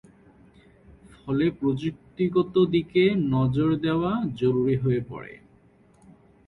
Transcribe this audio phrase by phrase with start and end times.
[1.15, 3.03] ফলে প্রযুক্তিগত দিকে
[3.33, 5.33] নজর দেওয়া জরুরী হয়ে পড়ে।